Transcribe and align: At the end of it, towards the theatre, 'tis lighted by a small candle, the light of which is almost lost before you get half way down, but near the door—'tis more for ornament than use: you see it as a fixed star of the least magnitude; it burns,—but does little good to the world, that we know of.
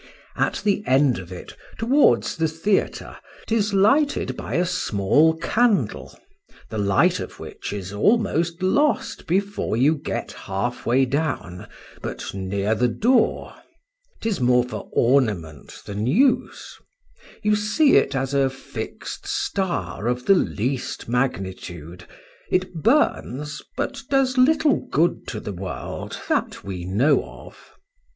At 0.35 0.63
the 0.63 0.81
end 0.87 1.19
of 1.19 1.31
it, 1.31 1.55
towards 1.77 2.35
the 2.35 2.47
theatre, 2.47 3.17
'tis 3.45 3.71
lighted 3.71 4.35
by 4.35 4.55
a 4.55 4.65
small 4.65 5.35
candle, 5.37 6.17
the 6.69 6.79
light 6.79 7.19
of 7.19 7.39
which 7.39 7.71
is 7.71 7.93
almost 7.93 8.63
lost 8.63 9.27
before 9.27 9.77
you 9.77 9.93
get 9.93 10.31
half 10.31 10.87
way 10.87 11.05
down, 11.05 11.67
but 12.01 12.33
near 12.33 12.73
the 12.73 12.87
door—'tis 12.87 14.41
more 14.41 14.63
for 14.63 14.89
ornament 14.91 15.83
than 15.85 16.07
use: 16.07 16.79
you 17.43 17.55
see 17.55 17.95
it 17.95 18.15
as 18.15 18.33
a 18.33 18.49
fixed 18.49 19.27
star 19.27 20.07
of 20.07 20.25
the 20.25 20.33
least 20.33 21.07
magnitude; 21.07 22.05
it 22.49 22.73
burns,—but 22.81 24.01
does 24.09 24.35
little 24.35 24.77
good 24.89 25.27
to 25.27 25.39
the 25.39 25.53
world, 25.53 26.17
that 26.27 26.63
we 26.63 26.85
know 26.85 27.23
of. 27.23 27.73